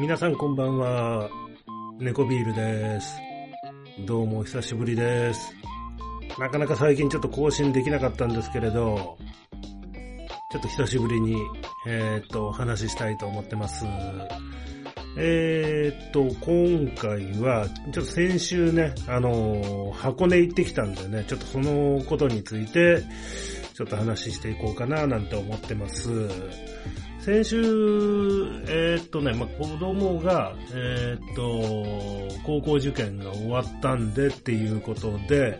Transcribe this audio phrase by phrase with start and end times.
[0.00, 1.28] 皆さんこんばんは。
[1.98, 3.18] 猫ビールです。
[4.06, 5.54] どうもお久しぶりです。
[6.38, 9.18] なかなか最近ちょっと更新できなかったんですけれど、
[10.50, 11.36] ちょっと久しぶりに、
[11.86, 13.84] えーっと、お話ししたいと思ってます。
[15.18, 23.02] えーっと、今回は、ちょっと先週ね、あの、箱根行ってきたんでね、ちょっとそのことについて、
[23.74, 26.10] ちょっと話していこうかななんて思ってます。
[27.20, 27.56] 先週、
[28.66, 35.58] えーっとね、まあ、子供が、えーっと、高校受験が終わったんでっていうことで、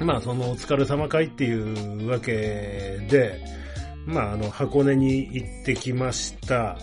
[0.00, 3.40] まあ、そのお疲れ様会っていうわけで、
[4.06, 6.76] まあ、あの、箱根に行ってきました。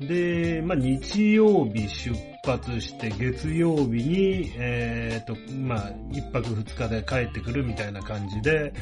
[0.00, 8.72] で、まあ、日曜日出発して月曜日に、えーっと、まあ、一泊二日で帰ってくるみたいな感じで、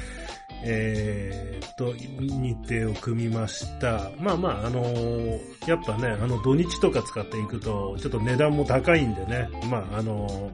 [0.64, 4.10] えーっと、日程を組みました。
[4.20, 10.50] まあまあ、あのーやっぱね、あの土日とか使っていくと、ちょっと値段も高いんでね、まああのー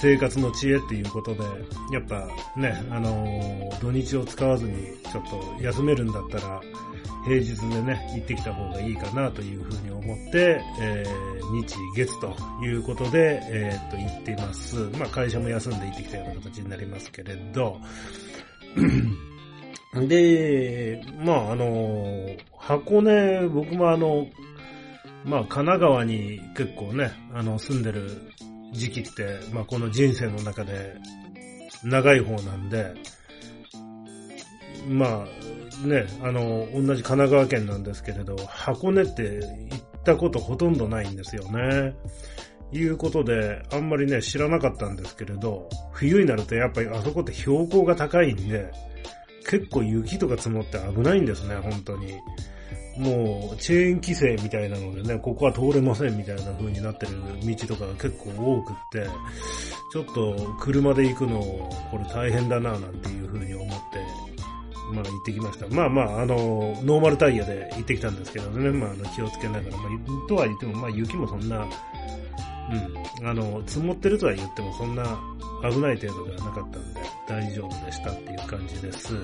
[0.00, 1.40] 生活の知恵っていうことで、
[1.92, 4.74] やっぱね、あの土日を使わずに
[5.10, 6.60] ちょっと休めるんだったら、
[7.24, 14.76] 平日でね、行ってきた方がいいかなというふうに思って、えー日月ということで、えーっと、行っています。
[14.98, 17.80] まあ会社も休んで行ってきたような形になりますけれど、
[20.06, 24.26] で、まああの、箱根、僕もあの、
[25.24, 28.32] まあ神奈川に結構ね、あの住んでる
[28.72, 30.96] 時期って、まあこの人生の中で
[31.84, 32.94] 長い方なんで、
[34.88, 39.40] まあね、あの、同じ神奈川県なんですけれど、箱根って
[39.70, 41.94] 行ったことほとんどないんですよね。
[42.72, 48.70] いうことで、あんまりね、知らなかったんですけれど、冬になるとやっぱりあそこって標高が高いんで、
[49.48, 52.14] 結構雪とか積もって危ないんですね、本当に。
[52.98, 59.06] もう、チェーン規制みたいなのでね、ここは通れませんみたいな風になってる道とかが結構多くって、
[59.92, 61.40] ちょっと車で行くの、
[61.90, 63.74] これ大変だなぁ、なんていう風に思って、
[64.92, 65.68] まあ行ってきました。
[65.68, 66.36] まあまあ、あの、
[66.82, 69.84] ノーマルタイヤで行ってきたんですけどね、まああの気をつけながら、ま
[70.24, 71.66] あ、とは言っても、まあ雪もそんな、
[73.20, 75.04] うん、あの、積もってるとは言ってもそんな
[75.62, 79.14] 危ない程度ではなかったんで大丈夫でしたっていう感じです。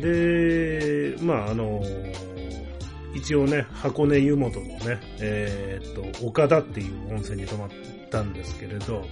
[0.00, 1.82] で、まああの、
[3.14, 7.68] 一応ね、箱根湯本のね、えーっと、岡田っていう温泉に泊まっ
[8.10, 9.06] たんですけれど、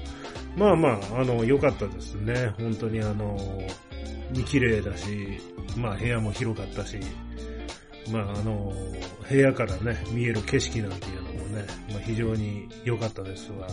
[0.57, 2.53] まあまあ、あの、良かったですね。
[2.59, 3.39] 本当にあの、
[4.47, 5.41] 綺麗だし、
[5.77, 6.99] まあ部屋も広かったし、
[8.11, 8.73] まああの、
[9.29, 13.69] 部屋からね、見える景色なんていうのね、まあ非常に良かったですわ。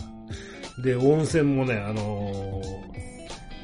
[0.82, 2.62] で、温泉もね、あの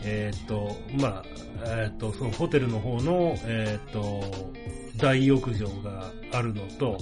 [0.06, 1.24] えっと、まあ、
[1.64, 4.22] えーっと、そのホテルの方の、えっと、
[4.96, 6.98] 大浴場があるのと、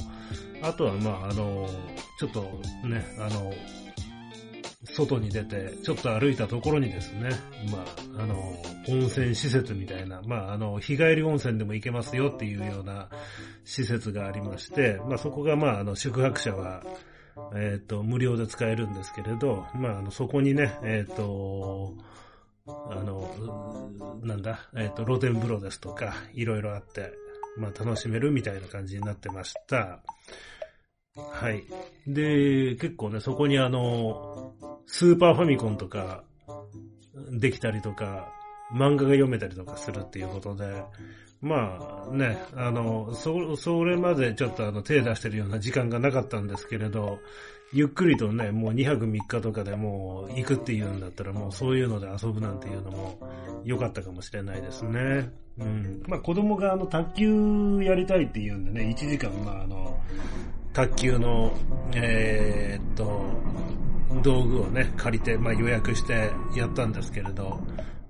[0.63, 1.69] あとはまあ、あの、
[2.19, 2.41] ちょっと
[2.87, 3.53] ね、あの、
[4.95, 7.31] 外に出て、ちょっと歩いたところにですね、
[7.71, 7.85] ま
[8.19, 8.35] あ、あの、
[8.89, 13.09] 温泉施設みたいな、まあ、あの、日帰り温泉でも行けますよっていうような
[13.65, 16.83] 施設がありまして、まあ、そこがまあ、あの、宿泊者は、
[17.57, 21.97] えっ、と、無料で使えるんですけれど、まあ、あの、そこにね、えっ、と、
[22.67, 23.91] あの、
[24.23, 27.13] なんだ、えっ、と、露天風呂ですとか、いろいろあって、
[27.57, 30.01] まあ、楽しめるみたいな感じになってました。
[31.17, 31.65] はい。
[32.07, 34.55] で、結構ね、そこにあの、
[34.87, 36.25] スーパーファミコンとか、
[37.31, 38.29] できたりとか、
[38.73, 40.83] 漫画が読めたりとかするっていうことで、
[41.41, 47.19] まあね、あの、そ、それまでちょっとあの手出してるような時間がなかったんですけれど、
[47.73, 53.19] ゆっくりとね、もう2泊3日とかでもう行くっていうんだったらもうそういうので遊ぶなんていうのも
[53.65, 55.29] 良かったかもしれないですね。
[55.59, 56.03] うん。
[56.07, 60.01] まあ子供があの卓球やりたいっていうんでね、1時間まああの、
[60.73, 61.53] 卓球の、
[61.95, 63.25] えーっと、
[64.23, 67.61] 道具をね、借りて、まあ予約してやったんですけれど、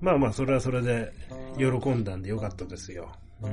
[0.00, 1.12] まあまあそれはそれで
[1.56, 3.12] 喜んだんでよかったですよ。
[3.42, 3.50] うん。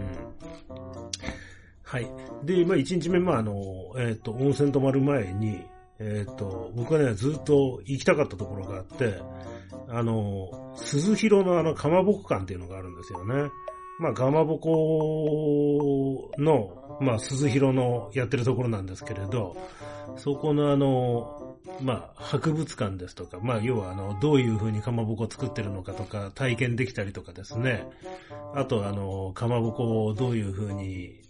[1.83, 2.07] はい。
[2.43, 3.53] で、まあ1日目、まああの、
[3.97, 5.63] えーっと、温泉泊まる前に、
[5.99, 9.19] えーっと、僕はね、ずっと行きたかったところがあって、
[9.87, 13.51] あの、鈴広のあの、かまぼこ館っていうのがあるんですよね。
[13.99, 19.57] まあ、かまぼこの、まあ、鈴広のやってるところなんですけれど、
[20.17, 27.87] そこのあの、まあ、博物館ですとか、まあ、要はあの、どういう風にかまぼこを作ってるのかとか、体験できたりとかですね。
[28.53, 31.21] あとあの、かまぼこをどういう風に、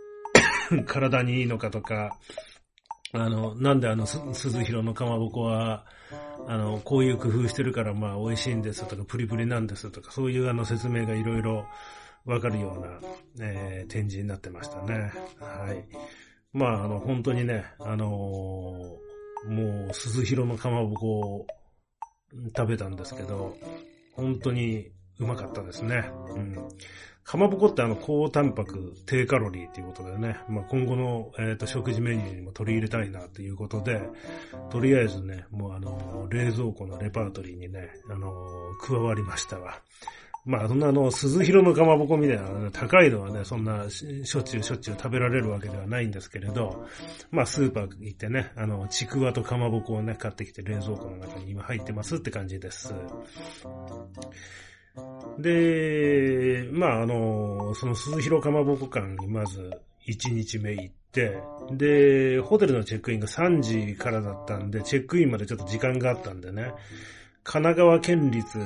[0.86, 2.18] 体にいいのかとか、
[3.12, 5.86] あの、なんであの、鈴広のかまぼこは、
[6.46, 11.66] あの、こういう工夫してるからまあ美味しいんですとか、プリプリなんですとか、そういうあの説明がいろいろ
[12.24, 15.12] わかるような、えー、展示になってましたね。
[15.40, 15.84] はい。
[16.52, 21.46] まあ、あの、本当にね、あのー、もう、鈴広のかまぼこを
[22.56, 23.56] 食べたんですけど、
[24.14, 26.10] 本当にうまかったですね。
[26.34, 26.56] うん。
[27.22, 34.00] かまぼこってあの高タンパク、低カロリーっていうことでね、まあ、今後の、えーと、食事メニューにも取り入れたいなということで、
[34.70, 38.32] とりあえずね、もうあの、冷蔵庫のレパートリーにね、あの、
[38.80, 39.80] 加わりましたわ。
[40.44, 46.86] まあ、そんなあの、鈴広のかまぼこみたいな、高いのはね、そんな、しょっちゅうしょっちゅう食べられるわけではないんですけれど、
[47.30, 52.94] まあ、スーパー行ってね、あの、ちくわとかまぼこをね、買ってきて冷蔵庫の中に今入ってますって感じです。
[55.38, 59.70] で、まあ、あの、その鈴広かまぼこ館にまず
[60.08, 61.38] 1日目行って、
[61.72, 66.72] で、ホテルのチェックインが3時からだったんで、チェックインまでちょっと時間があったんでね、
[67.42, 68.58] 神奈川県立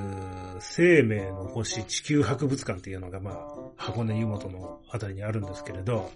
[0.59, 3.37] 生命の星地球博物館っていうのが、まあ、
[3.77, 6.11] 箱根湯本のあたりにあるんですけれど、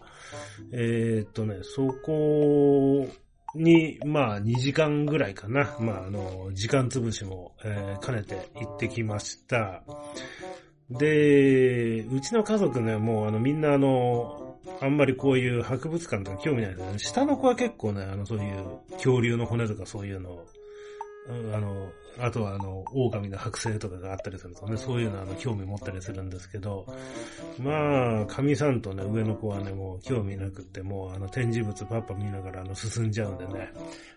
[0.72, 3.06] えー、っとね、そこ
[3.54, 5.76] に、まあ、2時間ぐらいかな。
[5.80, 9.82] まあ、あの、時間潰しも、えー、兼ねて行ってきました。
[10.90, 16.98] で、うちの家族ね、もうあの、みんなあの、あんまりこういう博物館とか興味ないですね。
[16.98, 20.46] 下の子は結構ね、あの、そういう恐竜の骨とかそういうのを
[21.28, 26.86] あの、あとはあの、狼の剥製とかがあったりするとね、そういうのあの、興味持ったりするんですけど、
[27.58, 33.70] まあ、神さんとね、上の子はね、もう興味なくって、もうあの、展示物パッパ見ながらあの、進んじゃうんでね、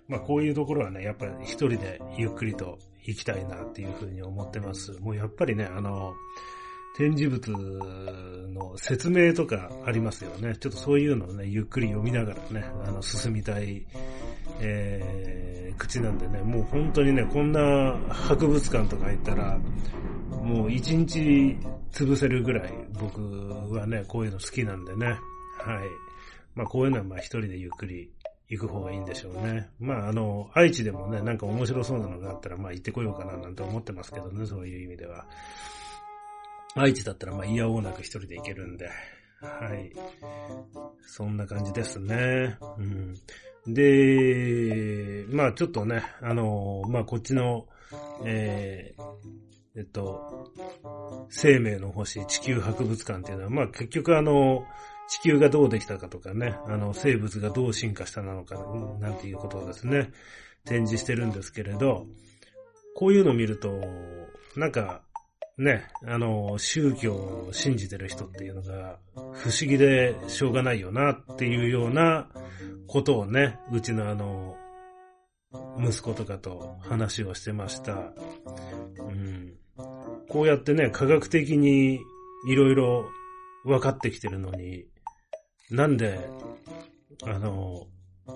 [0.08, 4.94] まあ、こういうところはね、やっぱり一人でゆっくりと行きたいなっていうふうに思ってます。
[5.00, 6.14] もうやっぱりね、あの、
[6.96, 7.52] 展示物
[8.54, 10.56] の説明とかありますよね。
[10.58, 13.86] ちょっとそういうのをね、ゆっくり読みながらね、あの、進みたい、
[14.62, 19.60] えー、口なんでね、もう本当にね、こんな博物館とか行ったら、
[20.30, 21.58] もう一日
[21.92, 23.22] 潰せるぐらい僕
[23.74, 25.08] はね、こういうの好きなんでね。
[25.08, 25.18] はい。
[26.56, 28.12] まあこういうのはまあ一人でゆっくり
[28.50, 29.70] 行く方がいいんでしょうね。
[29.80, 35.26] まああの、愛知でもね、なんか面白そうなのがあったらまあ行ってこようかななんて思ってますけどね、そういう意味では。
[36.76, 38.90] 愛知だったらまあ嫌おなく一人で行けるんで、
[39.42, 39.92] はい。
[41.06, 42.58] そんな感じですね。
[42.78, 43.16] うん。
[43.68, 47.68] で、まあちょっとね、あの、まあこっちの、
[48.26, 50.52] えー、えっと、
[51.30, 54.66] 生命の星地球博物館っていうのは、まあ結局あの、
[55.08, 58.56] 地球がどうできたかとかね、あの、生物がどう進化したなのか、
[59.00, 60.12] なんていうことをですね、
[60.66, 62.08] 展示してるんですけれど、
[62.96, 63.82] こういうのを見ると、
[64.56, 65.04] なんか、
[65.58, 68.98] ね、あの、宗教を信じてる人っていうのが
[69.34, 72.28] 不思議でしょうがないよなっていうような
[72.88, 74.58] ことをね、うちのあの、
[75.80, 77.94] 息子とかと話をしてました。
[78.98, 79.54] うん、
[80.30, 82.00] こうやってね、科学的に
[82.48, 83.10] いろいろ
[83.66, 84.86] 分かってきてるのに、
[85.70, 86.20] なんで、
[87.24, 87.88] あの、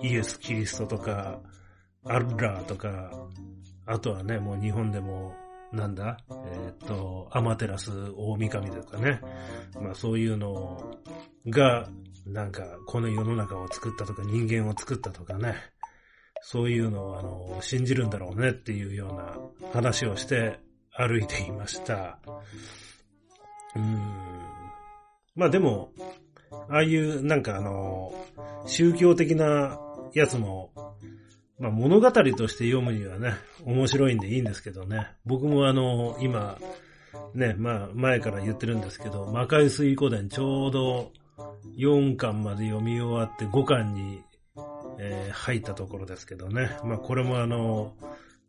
[0.02, 1.40] イエス・キリストとか、
[2.04, 3.10] アッラーとか、
[3.86, 5.34] あとはね、もう日本でも
[5.76, 6.18] なんだ？
[6.30, 9.20] えっ、と、アマテラス大神とかね。
[9.80, 10.98] まあそういうの
[11.48, 11.88] が、
[12.26, 15.54] なんか、この世の中を作ったとか人間を作ったとかね。
[16.42, 19.36] そういうのを、あの、信じるんだろうねっていうような
[19.72, 20.58] 話をして
[20.92, 22.18] 歩いていました。
[23.74, 24.42] うん。
[25.34, 25.92] まあでも、
[26.68, 28.12] ああいうなんかあの、
[28.66, 29.78] 宗教的な
[30.14, 30.85] やつも
[31.58, 33.34] まあ物語として読むにはね、
[33.64, 35.08] 面白いんでいいんですけどね。
[35.24, 36.58] 僕もあの、今、
[37.34, 41.12] ね、まあ前から言ってるんですけど、魔界水古伝ちょうど
[41.78, 44.22] 4巻まで読み終わって5巻に、
[44.98, 46.76] えー、入ったところですけどね。
[46.84, 47.94] まあこれもあの、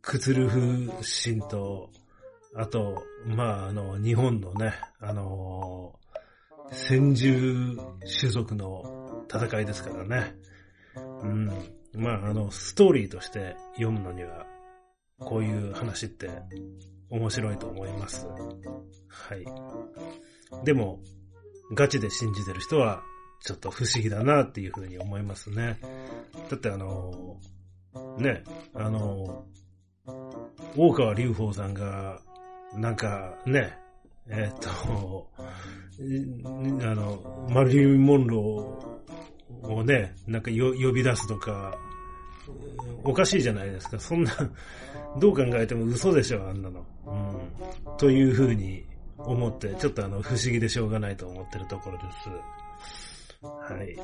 [0.02, 0.90] クツルフ
[1.24, 1.90] 神と、
[2.54, 5.98] あと、まああの、日本のね、あの、
[6.72, 7.78] 先住
[8.20, 10.34] 種族の戦いですからね。
[11.22, 11.77] うん。
[11.94, 14.46] まあ、あの、ストーリーとして読むのには、
[15.18, 16.30] こういう話って
[17.10, 18.26] 面白いと思います。
[19.08, 20.64] はい。
[20.64, 21.00] でも、
[21.74, 23.02] ガチで信じてる人は、
[23.40, 25.78] ちょっと不思議だなっていうふうに思いますね。
[26.50, 27.38] だってあの、
[28.18, 28.42] ね、
[28.74, 29.44] あの、
[30.76, 32.20] 大川隆法さんが、
[32.74, 33.78] なんかね、
[34.28, 35.30] えっ、と、
[36.84, 38.87] あの、マリリン・モンロー
[39.62, 41.78] をね、なんかよ呼び出すとか、
[43.04, 43.98] おかしいじゃないですか。
[43.98, 44.32] そんな、
[45.18, 46.84] どう考えても嘘でしょ、あんなの。
[47.06, 47.96] うん。
[47.96, 48.84] というふうに
[49.18, 52.28] 思って、ちょっとあの、不思議でしょうがないと思ってるところです。
[53.42, 53.96] はい。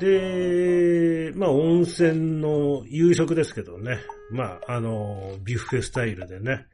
[0.00, 3.98] で、まあ、温泉の夕食ですけどね。
[4.30, 6.66] まあ、あの、ビュッフェスタイルでね。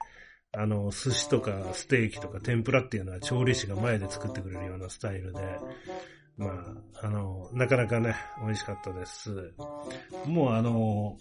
[0.54, 5.40] あの、寿司とかステーキとか天ぷらっていうのは調理師が前で作ってくれるようなスタイルで、
[6.42, 6.50] ま
[7.02, 9.54] あ、あの、なかなかね、美味しかったです。
[10.26, 11.16] もうあの、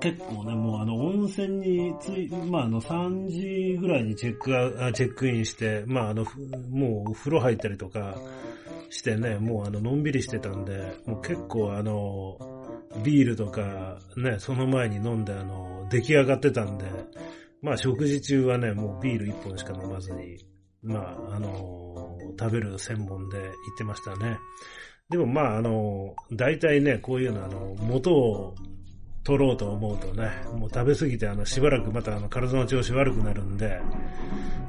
[0.00, 6.24] 結構ね、もうあの、温泉につい、まああの、3時ぐらいにチェックア、チェックインして、まああの、
[6.70, 8.16] もう風呂入ったりとか
[8.90, 12.38] してね、もうあの、のんびりしてたんで、もう結構あの、
[13.02, 16.84] ビールとかね、その前に飲んであの、出来上がってたんで、
[17.62, 20.38] まあ食事中はね、もうビール1本しか飲まずに、
[20.82, 24.38] まああの、食べる専門で行ってましたね。
[25.08, 28.54] でもまああの、大体ね、こういうのあの、元を
[29.24, 33.80] 取ろうと思うとね、もう食べ過ぎてあの、しばらくまたあの、体の調子悪くなるんで、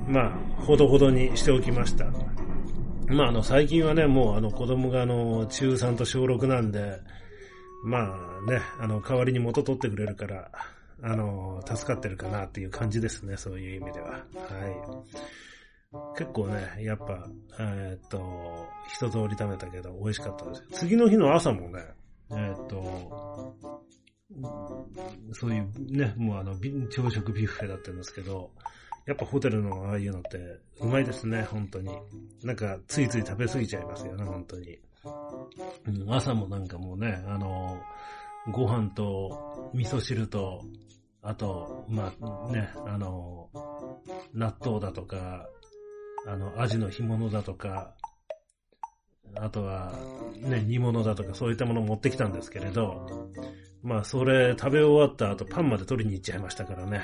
[0.07, 2.05] まあ、ほどほどにしておきました。
[3.07, 6.99] まああの、最近はね、もうあの、子供があの、中3と小6なんで、
[7.83, 10.51] まあね、あの、代わりに元取ってくれるから、
[11.03, 14.09] あの、助かってるかなっていう感じですね、そういう意味では。
[14.09, 14.23] はい。
[16.17, 17.27] 結構ね、やっぱ、
[17.59, 21.83] えー、っと、一通り食べたけど美味しかったです次の日の朝もね、
[22.31, 23.55] えー、っと、
[25.33, 26.55] そういうね、もうあの、
[26.89, 28.51] 朝食ビュッフェだったんですけど、
[29.05, 31.89] やっぱホテルのああいうのってうまいですね、本当に。
[32.43, 34.77] なんかついつい食べ過ぎちゃいますよね、本当に。
[35.85, 37.81] うん、朝もなんかもうね、あの、
[38.51, 40.61] ご飯と味噌汁と、
[41.21, 43.49] あと、まあね、あの、
[44.33, 45.47] 納豆だとか、
[46.25, 47.93] あの、アジの干物だとか、
[49.35, 49.93] あとは、
[50.35, 53.29] ね、煮物だとかそういったものを持ってきたんですけれど、
[53.83, 57.01] まあ、それ食べ終わった後パンまで取りに行っちゃいましたからね。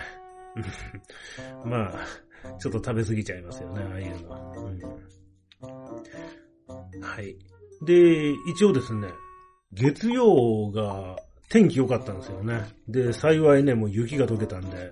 [1.65, 4.53] まあ、ちょっと食べ過ぎちゃいますよね、ああいうの。
[6.91, 7.37] うん、はい。
[7.85, 9.09] で、一応ですね、
[9.71, 11.17] 月曜が
[11.49, 12.63] 天気良かったんですよね。
[12.87, 14.91] で、幸いね、もう雪が溶けたんで、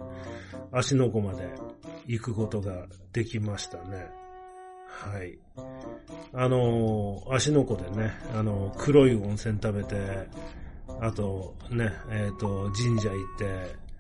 [0.71, 1.49] 足の湖まで
[2.07, 4.09] 行くことができましたね。
[4.87, 5.39] はい。
[6.33, 10.27] あの足の湖でね、あの黒い温泉食べて、
[10.99, 13.91] あとね、えっ、ー、と、神社行って、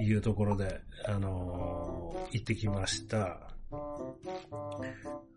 [0.00, 3.38] いうところで、あの、行ってきました。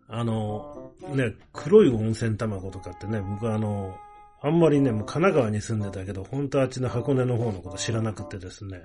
[0.08, 3.96] あの、ね、黒い温泉卵とかってね、僕はあの
[4.40, 8.80] あんまりね、もう神奈川に住んでたけど、本当あっちの箱根の方のこと知らなくてですね、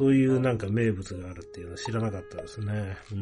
[0.00, 2.96] そういうなんか名物があるっていうのは知らなかったですね。
[3.12, 3.14] う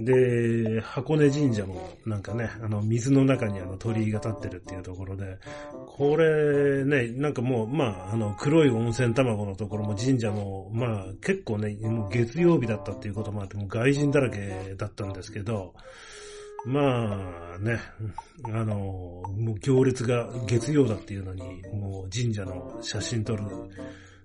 [0.00, 0.04] ん。
[0.04, 5.38] で、箱根神社もなんかね、あの水の中にあの鳥居が立ってるっていうところで、
[5.86, 15.74] これね、なんかもう、まあ、あの黒い温泉卵のところも神社も、まあ結構ね、もう月曜日だったっていうこともあって、もう外人だらけだったんですけど、
[16.64, 17.78] まあね、
[18.46, 23.44] あの、もう行列が月曜だっていうのに、もう神社の写真撮る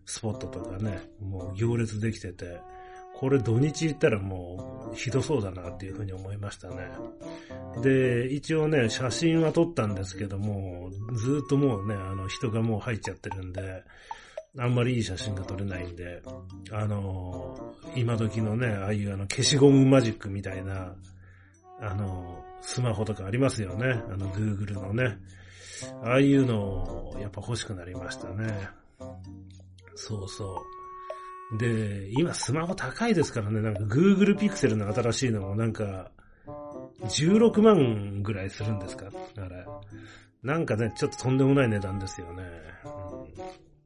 [0.07, 2.59] スポットとかね、もう行列できてて、
[3.13, 6.87] これ土日行ったらもうひどそうだなっていうふうに思いましたね。
[7.81, 13.83] で、一応ね、写真は撮ったんですけども、ずっともうね、あの人がもう入っちゃってるんで、
[14.57, 16.21] あんまりいい写真が撮れないんで、
[16.71, 20.95] あの、今時のね、ああいうあの消しゴムマジックみたいな、
[21.81, 24.01] あの、スマホとかありますよね。
[24.09, 25.17] あの、Google のね。
[26.03, 28.69] ああいうのをやっぱ欲しくなりましたね。
[29.97, 30.63] そうそ
[31.53, 31.57] う。
[31.57, 36.11] で、今スマホ高いですからね、なんか Google Pixel の新しいのもなんか、
[37.03, 39.07] 16万ぐらいするんですか？
[39.37, 39.65] あれ。
[40.43, 42.43] なんかね、ちょっととんでもない値段ですよね。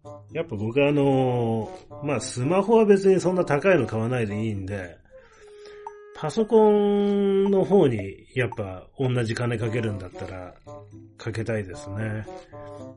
[0.03, 1.69] うん、やっぱ僕はあの
[2.03, 4.97] まあスマホは別にそんな高いの買わないでいいんで、
[6.15, 10.53] パソコンの方にやっぱ同じ金かけるんだったら
[11.17, 12.25] かけたいですね。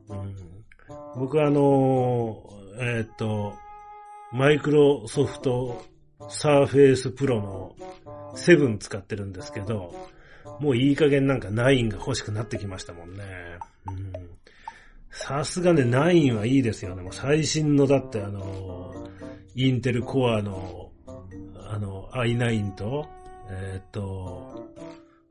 [0.09, 0.64] うん、
[1.15, 3.53] 僕はあのえー、っと、
[4.33, 5.85] マイクロソフト
[6.29, 7.75] サーフェイスプロの
[8.35, 9.95] 7使ってるんですけど、
[10.59, 13.23] もういい加減なんか9が欲しくなってきましたもんね。
[15.09, 17.01] さすがね、9はいいですよね。
[17.01, 18.93] もう最新のだってあの、
[19.55, 20.91] インテルコアの、
[21.69, 23.07] あの、i9 と、
[23.49, 24.65] えー、っと、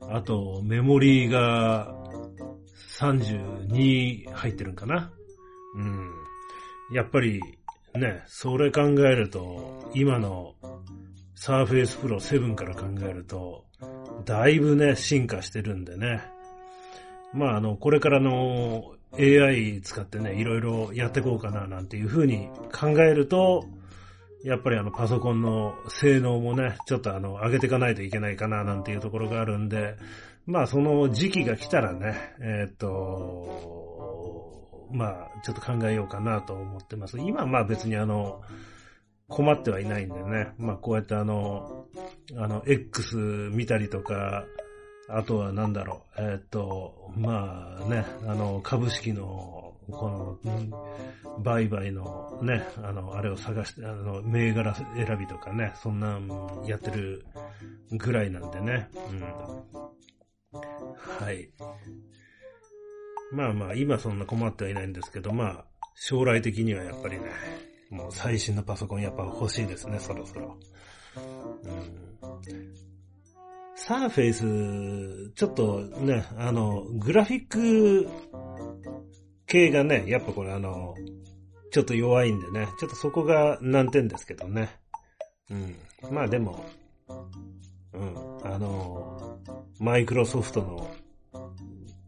[0.01, 1.95] あと、メモリーが
[2.99, 5.13] 32入ってるんかな。
[5.75, 6.11] うん。
[6.93, 7.41] やっぱり、
[7.95, 10.55] ね、それ考えると、今の
[11.35, 13.65] サーフェイスプロ7から考えると、
[14.25, 16.23] だいぶね、進化してるんでね。
[17.33, 23.65] まあ、あの、これからの AI 使ってね、いろいろやっていこうかななんていうふうに考えると、
[24.45, 29.97] やっぱりあのパソコンの性能もね、ちょっとあの上げていかないといけないかななんていうところがあるんで、
[30.47, 33.94] まあその時期が来たらね、えー、っと、
[34.95, 37.19] まあ、ちょっと考えようかなと思ってます。
[37.19, 38.41] 今まあ別にあの、
[39.29, 40.53] 困ってはいないんでね。
[40.59, 41.87] まあ、こうやってあの、
[42.37, 43.17] あの、X
[43.53, 44.45] 見たりとか、
[45.09, 50.83] あとはなんだろう、えー、っと、まあね、あの、株式の、この、
[51.41, 56.29] 売買のね、あの、あれを探して、あの、銘柄選びとかね、そんなん
[56.67, 57.27] やってる
[57.91, 59.21] ぐらいなんでね、うん。
[61.25, 61.51] はい。
[63.33, 65.65] まあまあ、今そんな困ってはいないんですけど、まあ、
[65.95, 67.25] 将来的にはやっぱりね、
[67.91, 70.59] もう最新のパソコンやっぱ欲しいですね、そろそろ。
[71.65, 72.75] うん、
[73.77, 78.09] サーフェイス、ちょっとね、あの、グラフィック
[79.47, 80.95] 系がね、やっぱこれあの、
[81.71, 84.71] ちょっと弱いんでね、ちょっとそこが難点ですけどね。
[85.51, 85.77] うん。
[86.11, 86.65] まあでも、
[87.93, 89.39] うん、あの、
[89.79, 90.89] マイクロソフトの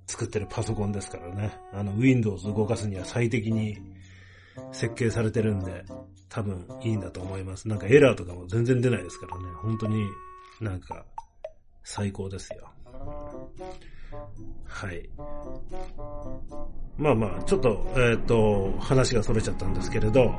[0.07, 1.59] 作ってるパソコンですからね。
[1.73, 3.79] あの、Windows 動かすには最適に
[4.73, 5.85] 設計されてるんで、
[6.29, 7.69] 多分いいんだと思います。
[7.69, 9.43] なんかエラーとかも全然出ないですからね。
[9.63, 10.07] 本当に
[10.61, 11.05] なんか
[11.83, 12.71] 最高ですよ。
[14.65, 15.09] はい。
[16.97, 20.35] まあまあ、ちょっと、えっ、ー、と、話が逸れちゃったんですけれど、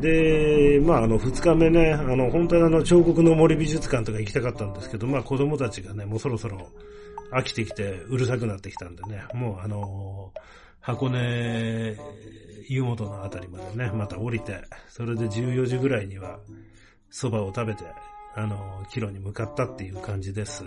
[0.00, 6.68] で、まあ、あの、二日目ね、あの、本当はあの、彫刻の森美術館とか行きたかったんですけど、まあ、子供たちがね、もうそろそろ
[7.32, 10.32] 飽きてきて、うるさくなってきたんでね、もうあの、
[10.80, 11.96] 箱根
[12.68, 16.38] 湯本のあたりまでね、また降りて、それで14時ぐらいには
[17.12, 17.84] 蕎麦を食べて、
[18.34, 20.64] あの、帰路に向かったっていう感じです。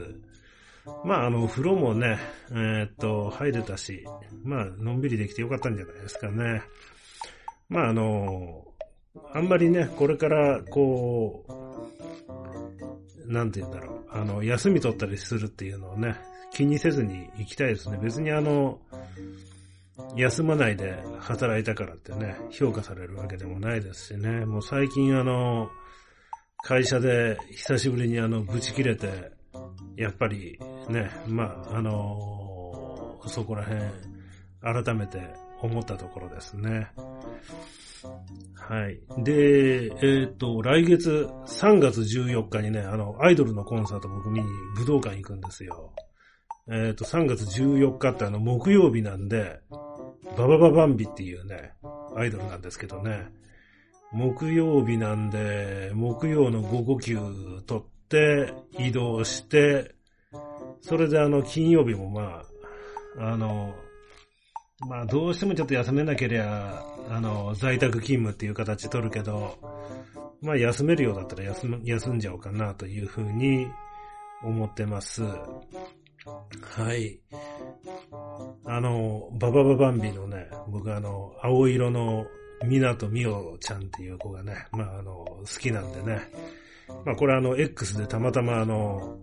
[1.06, 2.20] まあ、あの、風呂もね、
[2.52, 4.06] えー、っと、入れたし、
[4.44, 6.62] まあ、のんびりできてよかったんじゃないですかね。
[7.70, 8.66] まあ、あの、
[9.34, 16.18] あんまりね、これから、こう、なんて言うんだろう、あの、休み取ったりするっていうのをね、
[16.54, 17.98] 気にせずに行きたいですね。
[18.02, 18.80] 別にあの、
[20.16, 24.46] 休まないで働いたからってね、評価されるわけでもないですしね。
[24.46, 25.70] もう最近あの、
[26.64, 29.32] 会社で久しぶりにあの、ブチ切れて、
[29.98, 35.22] やっぱりね、まあ、あのー、そこら辺、改めて
[35.62, 36.90] 思ったところですね。
[38.56, 39.00] はい。
[39.24, 45.94] で、えっ、ー、と、来月3月14日にね、あの、アイドルのコンサート僕見に武道館行くんですよ。
[46.70, 49.60] えっ、ー、と、3月14日ってあの、木曜日なんで、
[50.38, 51.74] ババババンビっていうね、
[52.16, 53.28] アイドルなんですけどね、
[54.14, 57.18] 木曜日なんで、木曜の午後休
[57.66, 59.96] 取って移動して、
[60.82, 62.44] それであの、金曜日もま
[63.20, 63.74] あ、あの、
[64.88, 69.58] まあどうしてもちょっと休めなけりゃ、あの、在宅勤務っていう形取るけど、
[70.42, 73.68] まあ休めるようだったら休休んじゃおうかなというふうに
[74.44, 75.24] 思ってます。
[76.26, 77.20] はい。
[78.66, 82.26] あの、ババババンビのね、僕あの、青色の
[82.64, 86.22] 港美桜ちゃんっていう子がね、まああの、好きなんでね。
[87.06, 89.18] まあこれあの、X でたまたまあの、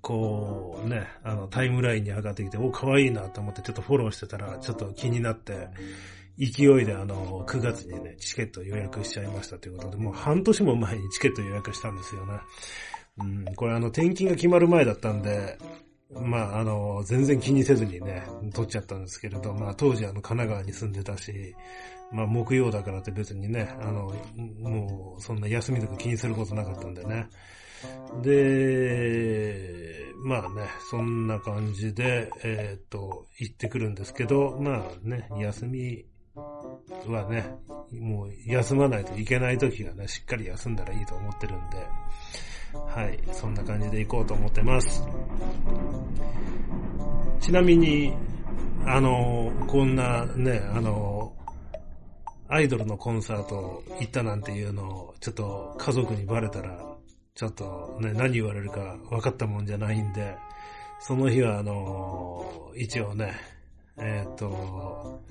[0.00, 5.68] こうね、あの、タイムラインに上がってきて、お、可愛いなと思ってちょっとフォローしてたら、ちょっと気になって、
[6.38, 12.34] 勢いであの、9月にね、チケット予約しちゃいましたということで、もう半年も前にチケット予約したんですよね。
[13.18, 15.58] うん、これあの、転勤が決まる前だったんで、
[16.10, 21.54] まあ、あの、全然気にせずにね、撮っちゃったんですけれど、まあ、当時あの、神奈川に住んでたし、
[22.10, 24.14] まあ、木曜だからって別にね、あの、
[24.60, 27.28] もう、そんな休みとか気にすることなかったんでね。
[28.22, 37.54] で、まあね、そんな感じで、えっ、と、行ってくるんですけど、まあね、休みはね、
[37.92, 41.86] もう休まないといけない時はね、しっかり休んだらいいと思ってるんで、
[42.72, 45.02] はい、そんな感じで行こうと思ってます。
[47.40, 48.12] ちなみに、
[48.84, 51.32] あの、こんなね、あの、
[52.48, 56.78] アイドルのコンサート行ったなんていうのを、ちょっと家族にバレたら、
[57.34, 60.36] ちょっとね、何言われるか分かったもんじゃないんで、
[61.00, 63.34] その日はあの、一応ね、
[63.96, 65.22] えっ、ー、と、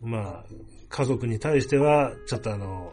[0.00, 0.44] まあ、
[0.88, 2.92] 家族に対しては、ちょっとあの、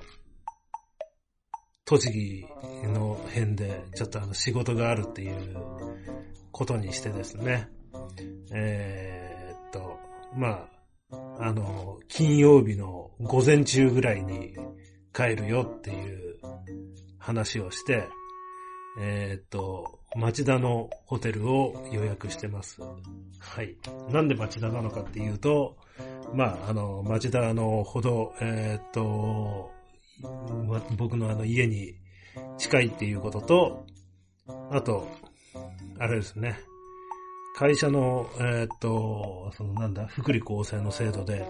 [1.85, 2.45] 栃木
[2.87, 5.57] の辺で、ちょっとあの仕事があるっていう
[6.51, 7.69] ことにしてですね、
[8.53, 9.99] えー、っと、
[10.35, 10.67] ま
[11.11, 14.55] あ、あの、金曜日の午前中ぐらいに
[15.13, 16.39] 帰るよっていう
[17.19, 18.07] 話をして、
[18.99, 22.81] えー、っと、町田のホテルを予約してます。
[22.81, 23.75] はい。
[24.09, 25.75] なんで町田なのかっていうと、
[26.33, 29.72] まあ、あの、町田のほど、えー、っと、
[30.97, 31.95] 僕のあの家に
[32.57, 33.85] 近いっていうことと、
[34.71, 35.07] あと、
[35.99, 36.59] あれですね、
[37.55, 41.45] 会社の、えー、っと、そのなんだ、福利厚生の制度で、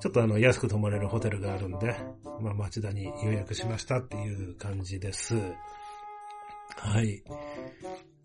[0.00, 1.96] ちょっとあの、安く泊まれるホテルがあるんで、
[2.40, 5.34] まあ、町田に予約しましたっていう感じです。
[6.76, 7.22] はい。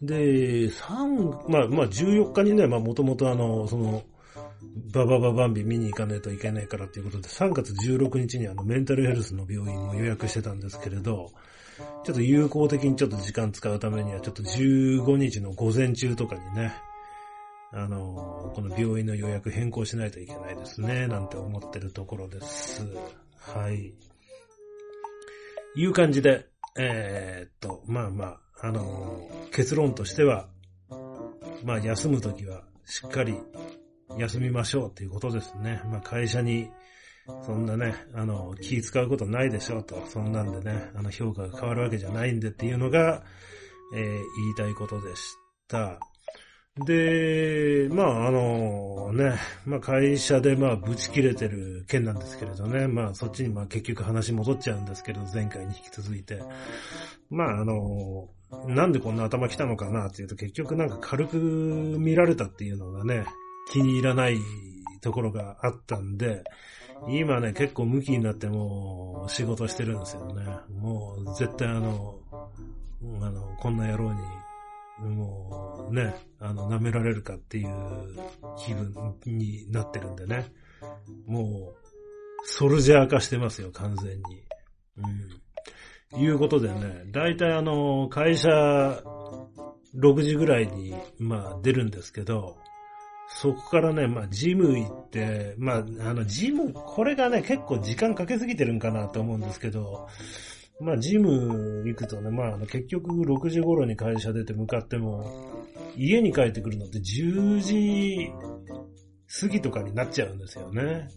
[0.01, 4.03] で、3、まあ、まあ、14日にね、まあ、もともとあの、その、
[4.93, 11.31] ババババンビ見に行かないといけないからっていうことで、3月16日にあの、メンタルヘルスの病院も予約してたんですけれど、
[12.03, 16.73] ちょっと有効的にちょっと時間使うためには、ちょっと15日の午前中とかにね、
[17.71, 22.85] あの、この病院の予約変更しないといけないですね、なんて思ってるところです。
[23.39, 23.93] はい。
[25.75, 26.47] いう感じで、
[26.77, 30.49] えー、っと、まあまあ、あの、結論としては、
[31.63, 33.35] まあ休むときはしっかり
[34.17, 35.81] 休みましょうっていうことですね。
[35.85, 36.69] まあ会社に
[37.45, 43.23] そんなね、あの、気使うことないでしょうと、そんなんでね、あの評価が変わるわけじゃないんでっていうのが、
[43.95, 44.17] えー、言
[44.51, 45.35] いたいことでし
[45.67, 45.99] た。
[46.85, 56.41] で、まあ、あのね、まあ会社でまあぶち切れてる件なんですけれどね、まあそっちにまあ結局話戻っちゃうんですけど、前回に引き続いて。
[57.29, 58.27] まああの、
[58.67, 63.25] なんでこんな頭来たのかなっていうと結局なんか軽く見られたっていうのがね、
[63.71, 64.37] 気に入らない
[65.01, 66.43] ところがあったんで、
[67.09, 70.45] 今ね、結構向きになってもう仕事してるんですよね。
[70.79, 72.19] もう絶対あの、
[73.21, 74.19] あの、こんな野郎に
[74.99, 77.67] もうね、あの、舐められるかっていう
[78.57, 78.93] 気分
[79.25, 80.51] になってるんでね。
[81.25, 84.43] もう、ソルジャー化してますよ、完全に。
[84.97, 86.21] うん。
[86.21, 88.49] いうことでね、だいたいあの、会社
[89.95, 92.57] 6時ぐらいに、まあ出るんですけど、
[93.41, 100.07] そこからね、まあジム行って、まああのジム、これがね、結構時間かけすぎてるんかなと思うんですけど、
[100.79, 105.51] まあ、ジム行くとね、まあ、結局6時頃に会社出て向かっても、
[105.95, 108.31] 家に帰ってくるのって10時
[109.39, 111.07] 過ぎとかになっちゃうんですよね。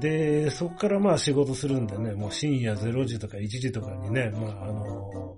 [0.00, 5.36] で、そこからまあ仕事するんでね、もう深夜0時とか1時とかにね、まああの、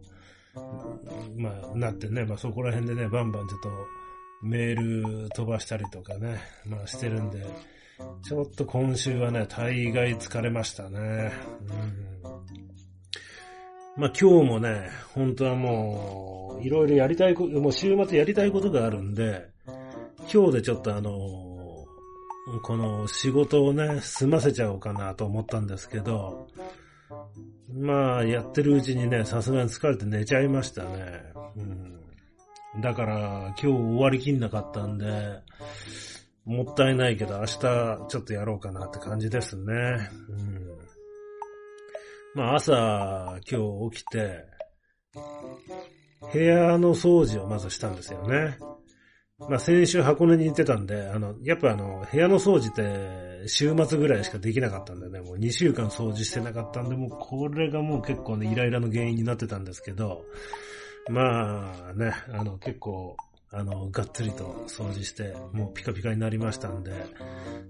[1.36, 3.70] まあなってね、まあそこら辺でね、バンバンちょっと
[4.42, 7.46] メール飛ばしたりとかね、まあしてるんで、
[8.22, 11.32] ちょっと今週はね、大概疲れましたね。
[11.68, 12.10] うん
[13.96, 19.50] まあ今日もね、本当はもう、いろいろやりたいこと、もう週末やりたいことがあるんで、
[20.32, 21.10] 今日でちょっとあの、
[22.62, 26.48] この仕事をね、済ませちゃおうかなと思ったんですけど、
[27.72, 31.22] まあ、やってるうちにね、さすがに疲れて寝ちゃいましたね。
[31.56, 31.99] うん。
[32.78, 35.40] だから、今日終わりきんなかったんで、
[36.44, 39.64] もったいないけど、明日ちょっとやろうかなって感じですね。
[40.28, 40.80] うん。
[42.34, 44.44] まあ朝、今日起きて、
[46.32, 48.56] 部屋の掃除をまずしたんですよね。
[49.48, 60.24] まあ先週箱根に行ってたんで、あの、やっぱあの、部屋の掃除って週末ぐらいしかできなかったんでね、もう2週間掃除してなかったんで、もうこれがもう結構ね、イライラの原因になってたんですけど、
[61.08, 63.16] まあね、あの結構、
[63.52, 66.92] あの、がっつりと掃除して、もうピカピカになりましたんで、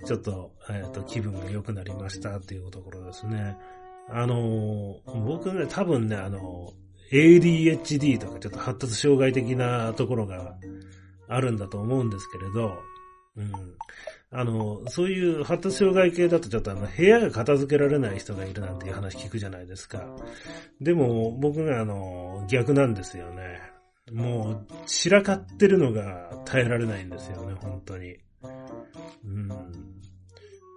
[0.05, 3.57] ちょっと、えっ、ー、と、気分が良くなりましたっていうところですね。
[4.11, 6.73] あの、僕ね、多分ね、あの、
[7.13, 10.55] ADHD とかちょっと発達障害的なところが
[11.29, 12.79] あるんだと思うんですけれど、
[13.37, 13.53] うん。
[14.33, 20.05] あの、そういう発達障害系だとちょっとあの、部屋が片付けられない人がいるなんていう話聞くじゃないですか。
[20.81, 23.61] でも、僕があの、逆なんですよね。
[24.13, 28.19] もう、散らかってるのが耐えられないんですよね、本当に。
[29.25, 29.51] うん。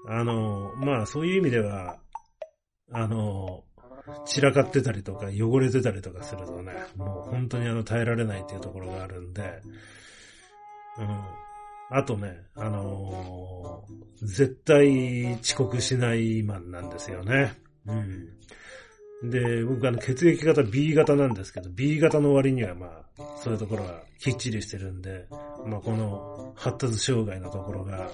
[0.07, 1.99] あの、まあ、そういう意味では、
[2.91, 3.63] あの、
[4.25, 9.61] 散らかってたりとか汚れてたりとかするとね、もう本当にあの耐えられないっていうところがあるんで、
[10.99, 11.52] うん。
[11.95, 17.53] あとね、あのー、絶対遅刻しないマンなんですよね。
[17.85, 19.29] うん。
[19.29, 25.27] で、僕あの血液型 B 型なんですけど、B 型の割にはまあ、そういうところはきっちりしてるんで、
[25.67, 28.09] まあこの発達障害のところが、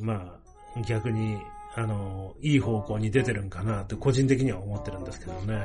[0.00, 0.38] ま
[0.76, 1.38] あ逆に
[1.74, 5.54] あの、いい方向に出てるんかなって個人的には思ってるんですけどね。
[5.56, 5.64] は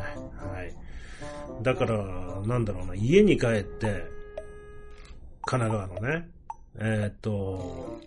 [0.64, 1.64] い。
[1.64, 4.04] だから、なんだろうな、家に帰って、
[5.46, 6.28] 神奈川のね、
[6.78, 8.00] えー、っと、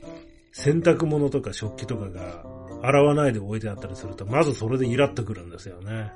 [0.52, 2.44] 洗濯物とか食器とかが
[2.82, 6.12] 洗わないで置いてあったりすると、まずそれでイラッとくるんですよね。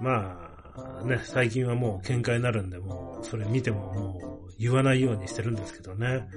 [0.00, 6.28] まあ、ね、最近はもう喧嘩になるんで、もう、それ見てももう言わないようにしてるんですけどね。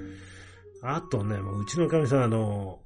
[0.82, 2.80] あとね、もううちの神さん、あの、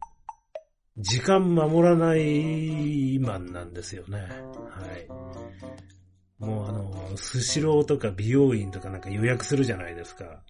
[0.96, 4.18] 時間守らないマンなんですよね。
[4.20, 4.26] は
[4.96, 5.08] い。
[6.38, 10.42] もうあの、スシローとか美容院とかなんか予約するじゃないですか。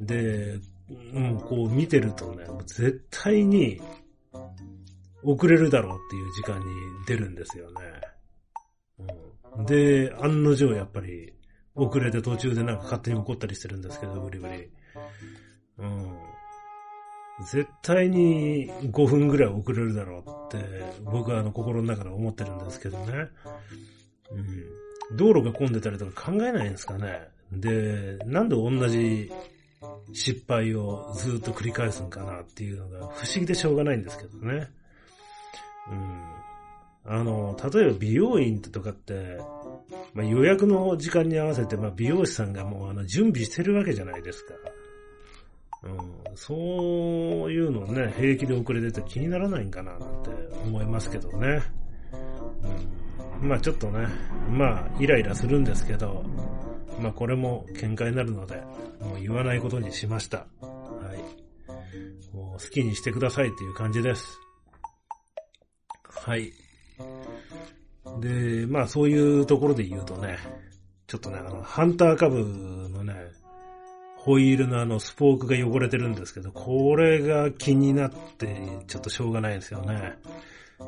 [0.00, 0.58] で、
[1.12, 3.80] もうこう見てるとね、絶対に
[5.22, 6.66] 遅れるだろうっていう時間に
[7.06, 7.80] 出るんですよね。
[9.56, 11.32] うん、で、案の定やっぱり
[11.74, 14.68] 遅れて途中でなんか勝手に怒ったりしてるんですけど、ブリブリ。
[15.78, 16.18] うん。
[17.50, 20.66] 絶対に5分ぐらい遅れるだろうって、
[21.02, 23.28] 僕はあの心の中で思ってるんですけどね。
[24.30, 25.16] うん。
[25.16, 27.28] 道路が混んでたりとか考えないんですかね。
[27.50, 29.30] で、なんで同じ
[30.12, 34.68] 失敗をずっと繰り返すんかなっていうのが不思議でしょうがないんですけどね。
[35.90, 36.34] うん。
[37.06, 39.38] あの、例えば美容院とかって、
[40.14, 44.54] まあ、予約の時間に合わせて、まあ、美容師さんがもうあの準備してるわけじゃないですか。
[45.84, 50.30] うん、そういうのね、平気で遅れてて気にならないんかななんて
[50.64, 51.62] 思いますけどね。
[53.42, 54.06] うん、まあちょっとね、
[54.48, 56.24] まあイライラするんですけど、
[57.00, 58.56] まあこれも喧嘩になるので、
[59.00, 60.46] もう言わないことにしました。
[60.60, 62.36] はい。
[62.36, 64.38] もう好きにしてくださいっていう感じです。
[66.08, 66.52] はい。
[68.20, 70.38] で、まあそういうところで言うとね、
[71.06, 72.44] ちょっとね、あの、ハンター株
[72.88, 73.14] のね、
[74.16, 80.14] ホイールのあのスポークが汚れてるんですけど、これが気になってちょっとしょうがないですよね。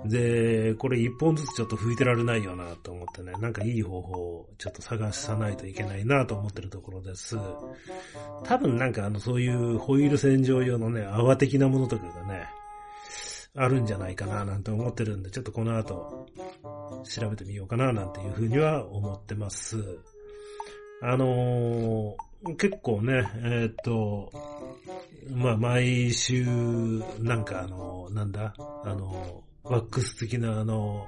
[0.05, 7.37] で、これ一本ずつちょっと拭いてられないよなと思ってね、なんかいい方法をちょっと探さないといけないなと思ってるところです。
[8.45, 12.47] 多分なんかあのそういうホイール洗浄用のね、泡的なものとかがね、
[13.55, 16.27] あるんじゃないかななんて思ってるんで、ちょっとこの後
[17.05, 19.77] 調べてみようかななんていうふうには思ってます。
[21.03, 24.31] あのー、結構ね、えー、っと、
[25.31, 26.45] まあ、毎週、
[27.19, 31.07] なんかあの、なんだ、あの、ワックス的なあの、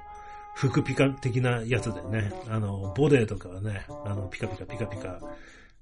[0.55, 5.19] 服ピカ的なやつでね、あの、ボデーとかはね、あの、ピカピカピカピカ、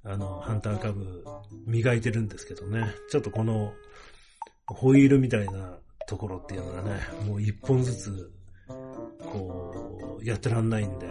[0.03, 1.23] あの、ハンター株
[1.65, 3.73] 磨いてるんですけどね、ちょっとこの、
[4.67, 8.31] ホイールみたいなところっていうのがね、もう一本ずつ、
[9.19, 11.07] こう、やってらんないんで、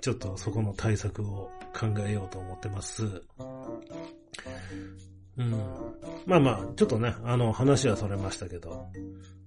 [0.00, 3.22] ちょっとそこの対策を考えようと思ってます。
[5.36, 5.50] うん。
[6.26, 8.86] まあまあ、ちょっとね、あの、話はそれましたけど、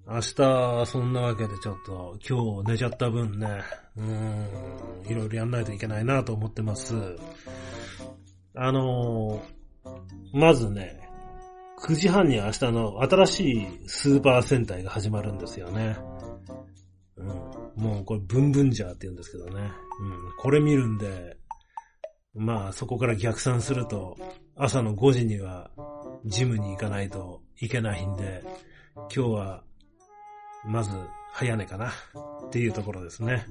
[0.08, 3.48] 明日、そんなわけでちょっと、今日寝ちゃった分ね、
[3.96, 4.48] うん、
[5.10, 6.96] いろいろやんないといけないなと思ってます。
[8.56, 9.63] あのー
[10.34, 11.00] まずね、
[11.86, 15.98] 9時半に明日の新しいスーパー戦隊が始まるんですよね。
[17.18, 17.28] うん。
[17.76, 19.62] もうこれ、ブンブンジャーって言うんですけどね。
[19.62, 19.72] うん。
[20.39, 21.38] これ見るんで、
[22.34, 24.18] まあそこから逆算すると、
[24.56, 25.70] 朝の5時には
[26.26, 28.44] ジムに行かないといけないんで、
[28.96, 29.63] 今日は、
[30.65, 30.91] まず
[31.32, 33.45] 早寝かなっていうところですね。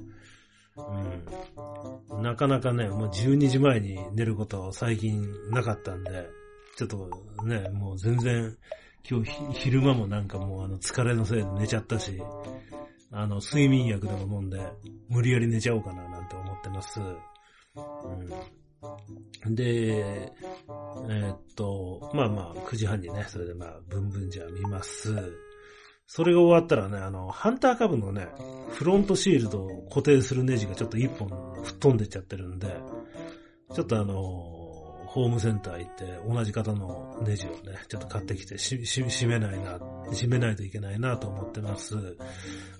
[0.77, 2.23] うん。
[2.23, 6.27] なかなかね、もう12時前に寝ること最近なかったんで、
[6.77, 7.09] ちょっと
[7.43, 8.55] ね、もう全然、
[9.09, 12.21] 今日昼間もなんかもうあの疲れのせいで寝ちゃったし、
[13.11, 14.59] あの睡眠薬でも飲んで
[15.09, 16.99] 無理やり寝ちゃおうかななんて思ってます。
[19.45, 25.13] うん、で、えー、っと、まあまあ9時半にね、それでまあブンブンじゃ見ます。
[26.07, 28.27] それが終わったらね、あの、ハンター株のね、
[28.71, 31.29] フロントシールドを固定するネジがちょっと一本
[31.63, 32.75] 吹っ飛んでっちゃってるんで、
[33.73, 34.13] ちょっとあの、
[35.13, 39.77] ホームセンター行って同じ型のネジをね、ちょっと買ってきてし、し、締めないな、
[40.11, 42.17] 締めないといけないなと思ってます。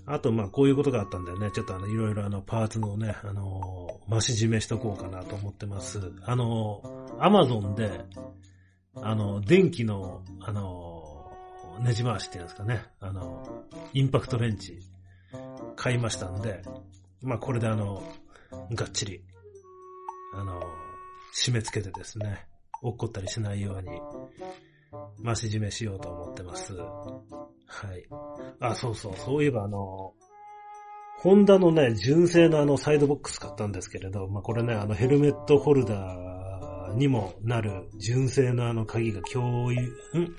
[0.04, 6.00] あと、まあ、こういうことがあったんでね、ちょっとあの、いろいろあの、パーツのね、あの、増し締めしとこうかなと思ってます。
[6.24, 6.82] あの、
[7.20, 8.00] アマゾンで、
[8.96, 10.93] あの、電気の、あの、
[11.80, 14.78] ネジ回しっていうんですかね、あの、インパクトレンチ、
[15.76, 16.62] 買いましたんで、
[17.22, 18.02] まあ、これであの、
[18.72, 19.22] がっちり、
[20.34, 20.62] あの、
[21.34, 22.46] 締め付けてですね、
[22.82, 23.88] 落っこったりしないように、
[25.24, 26.74] 増し締めしようと思ってます。
[26.74, 26.82] は
[27.94, 28.06] い。
[28.60, 30.14] あ、そうそう、そういえばあの、
[31.18, 40.36] ホンダのね、純正のあのサイドボックス買ったんですけれど、まあ、これね、あのヘルメットホルダーにもなる純正のあの鍵が共有、ん？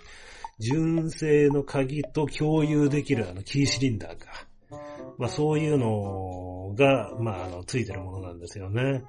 [0.59, 4.47] 純正の鍵と共有できるあのキーシリンダーか。
[5.17, 9.03] まあそういうのが、まああの、ついてるものなんですよね。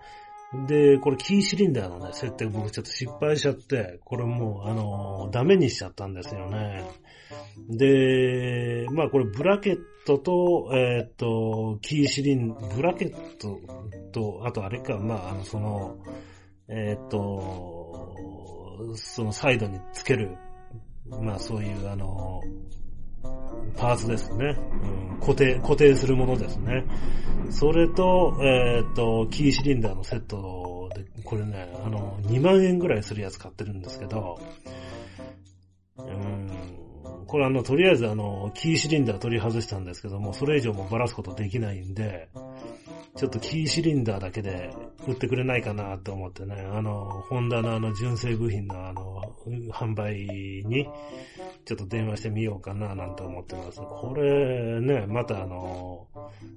[0.69, 6.85] で、これキーシリンダーのね、設定僕ちょっと失敗しちゃって、これもう、あの、ダメにしちゃったんですよね。
[7.69, 13.59] で、まあこれブラケットと、えっ、と、キーシリン、ブラケット
[14.13, 15.99] と、あとあれか、まああの、その、
[16.69, 18.15] えっ、と、
[18.95, 20.37] そのサイドにつける、
[21.11, 22.41] まあそういうあの、
[23.77, 24.57] パーツですね。
[25.13, 26.85] うん、固定、固定するものですね。
[27.51, 34.41] それと、えっ、と、キーシリンダーのセットで、これね、あの、2万円ぐらいするやつ買ってるんですけど、
[35.99, 36.51] うん。
[37.27, 42.29] これあの、とりあえずあの、キーシリンダー取り外したんですけども、それ以上もばらすことできないんで、
[43.17, 44.71] ちょっとキーシリンダーだけで
[45.07, 49.23] 売ってくれないかなと思ってね、あの、ホンダのあの純正部品のあの、
[49.73, 50.17] 販売
[50.67, 50.87] に、
[51.65, 53.81] ちょっと電話してみようかななんて思ってます。
[53.81, 56.07] これね、またあの、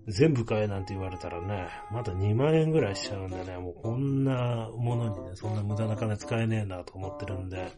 [0.07, 7.71] 全部買えなんて言われたらね、また2万円ぐらいしちゃうんでね、もうこんなものにね、そんな無駄な金使えねえなと思ってるんで、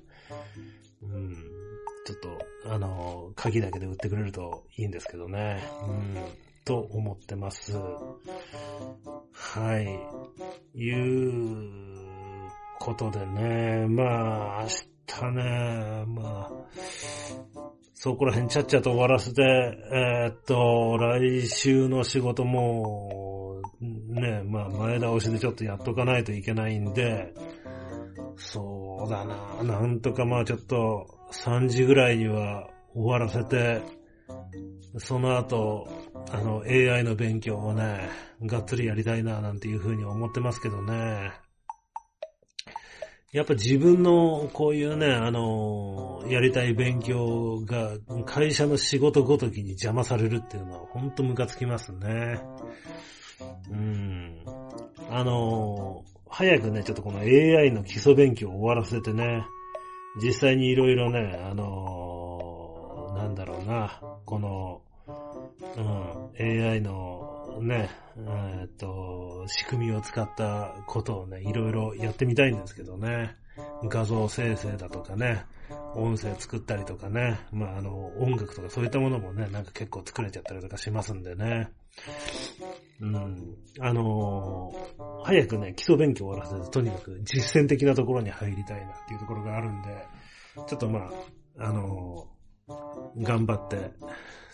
[1.04, 1.36] うん、
[2.08, 5.62] ちょっと、あの、鍵だけで売ってくれるといいんですけどね。
[5.88, 7.74] うんと思ってます。
[9.34, 10.80] はい。
[10.80, 14.68] いうことでね、まあ、明
[15.08, 16.52] 日ね、まあ、
[18.04, 27.34] そこら辺ちゃっちゃと終わらせて、えーっと、来週の仕事も、ね、まあ前倒しでちょっとやっとかないといけないんで、
[28.38, 33.84] そうだな、なんとかまあちょっと3時ぐらいには終わらせて、
[34.98, 35.88] その後、
[36.30, 38.10] あの、AI の勉強をね、
[38.44, 41.32] がっつりやりたいな、なんていうふうに思ってますけどね。
[43.32, 52.42] やっぱ自分のこういうね、あの、やりたい勉強が会社の仕事ごときに邪魔されるっていうのはほんとムカつきますね。
[53.72, 54.44] うん。
[55.10, 59.46] あの、早くね、ちょっとこの AI の基礎勉強を終わらせてね、
[60.22, 64.82] 実際にいろいろね、あの、なんだろうな、この、
[65.78, 73.36] うん、AI のね、えっと、仕組みを使ったことをね、いろいろやってみたいんですけどね。
[73.84, 75.46] 画像生成だとかね、
[75.96, 81.72] 音声作ったりとかね、まあ、あの、音楽とかそういったものもね、なんか結構作れちゃったりとかしますんでね。
[83.02, 83.58] うん。
[83.80, 90.06] あのー早くね、基礎勉強終わらせて、とにかく実践的なところに入りたいなっていうところがあるんで、
[90.68, 91.12] ちょっとまあ、
[91.60, 92.42] あのー
[93.18, 93.92] 頑張って、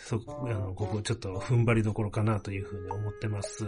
[0.06, 3.66] そ、あの、ここちょっと踏ん張りどころかなというふうに思ってます。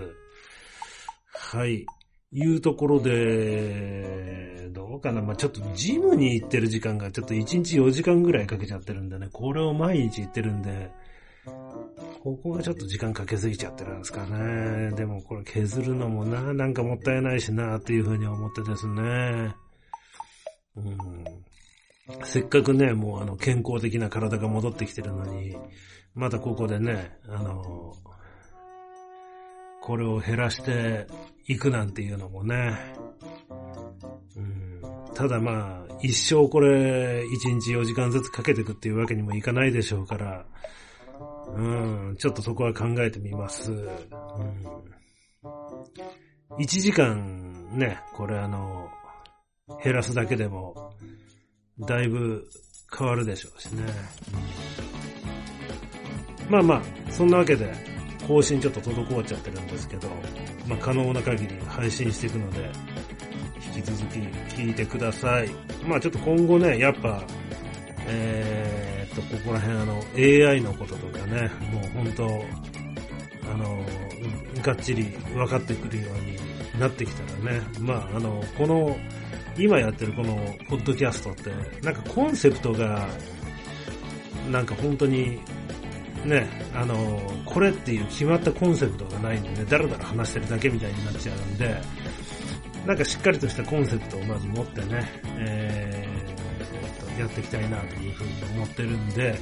[1.33, 1.85] はい。
[2.31, 5.21] いうところで、どうかな。
[5.21, 10.91] まあ、ちょっとジムに行ってる時間がちょっと1日4時間ぐらいかけちゃってるんでね、これを毎日行ってるんで、
[12.23, 14.91] ここがちょっと時間かけすぎちゃってるんですかね。
[14.91, 19.55] でもこれ削るのもな、なんかもったいないしな、っていうふうに思ってですね。
[20.75, 22.25] うん。
[22.25, 25.57] せっかくね、もうあの健康的な体が戻ってきてるのに、
[26.15, 27.93] またここでね、あの、
[29.81, 31.07] これを減らして
[31.47, 32.77] いくなんていうのもね、
[34.35, 34.81] うん、
[35.15, 40.45] ただまあ、一生これ、1日4時間ずつかけていくっていうわけにもいかないでしょうから、
[41.55, 41.61] う
[42.11, 43.71] ん、ちょっとそこは考えてみます。
[43.71, 43.87] うん、
[46.59, 48.89] 1時間ね、これあの、
[49.83, 50.93] 減らすだけでも、
[51.79, 52.47] だいぶ
[52.95, 53.83] 変わるでしょうしね。
[56.49, 57.71] まあまあ、そんなわけで、
[58.27, 60.07] 更新ちょっと滞っちゃってるんですけど、
[60.67, 62.69] まあ可能な限り配信していくので、
[63.75, 64.19] 引き続き
[64.55, 65.49] 聞いてください。
[65.87, 67.23] まあちょっと今後ね、やっぱ、
[68.07, 72.25] えーっと、ここら辺あの、AI のこととかね、もう本当
[73.51, 73.83] あの、
[74.61, 78.97] がっちり分かってくるようになってきたらね、まああの、この、
[79.57, 80.35] 今やってるこの
[80.69, 81.51] ポッドキャストって、
[81.83, 83.07] なんかコンセプトが、
[84.51, 85.39] なんか本当に、
[86.25, 86.95] ね、あの、
[87.45, 91.81] これっていう決まったコンセプトがないんでね、だらだら話してるだけみたいになっちゃうんで、
[92.85, 99.39] なんかしっかりとしたコンセプトをまず持ってね、えー、やっていきたいなというふうに思ってるんで、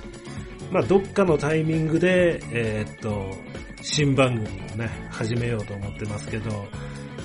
[0.72, 3.32] まあどっかのタイミングで、えーっと、
[3.82, 6.68] 新番組をね、始めようと思ってますけど、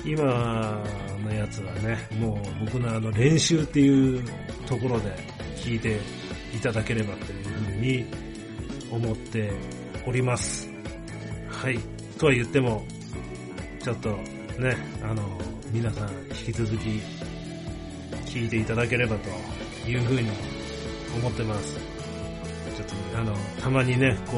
[0.05, 0.83] 今
[1.23, 4.23] のやつはね、もう僕のあの練習っていう
[4.65, 5.15] ところで
[5.55, 5.99] 聞いて
[6.55, 8.05] いただければというふうに
[8.93, 9.51] 思って
[10.05, 10.69] おります。
[11.49, 11.79] はい。
[12.19, 12.85] とは言っても、
[13.81, 14.09] ちょっと
[14.59, 15.23] ね、あの、
[15.71, 17.01] 皆さん引き続き
[18.25, 20.29] 聞いていただければというふうに
[21.17, 21.75] 思ってます。
[22.75, 24.37] ちょっと、ねあの、たまにね、こ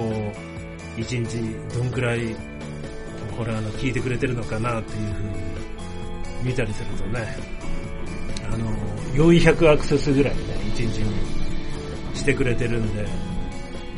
[0.97, 1.37] う、一日
[1.77, 2.33] どんくらい、
[3.37, 5.29] これあの、聞いてくれてるのかなっていうふうに
[6.43, 7.37] 見たりするとね、
[8.49, 8.71] あの、
[9.15, 13.34] 400アクセスぐらいね、一日にしてくれてるんで、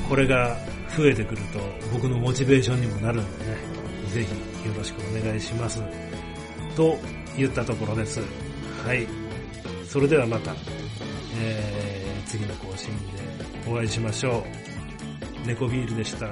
[0.08, 0.58] これが
[0.96, 1.60] 増えてくると
[1.92, 3.58] 僕のモチベーションにもなるんでね、
[4.14, 5.82] ぜひよろしくお願いします。
[6.76, 6.98] と
[7.36, 8.22] 言ったところです。
[8.86, 9.08] はい。
[9.88, 10.54] それではまた、
[11.40, 14.44] えー、次の更新でお会いしましょ
[15.44, 15.48] う。
[15.48, 16.28] 猫ビールでした。